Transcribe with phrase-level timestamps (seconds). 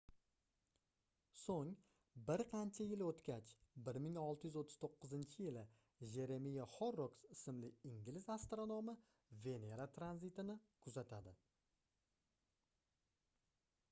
[1.41, 1.73] soʻng
[2.29, 3.51] bir qancha yil oʻtgach
[3.89, 5.63] 1639-yili
[6.15, 8.97] jeremiya horroks ismli ingliz astronomi
[9.47, 11.35] venera tranzitini kuzatadi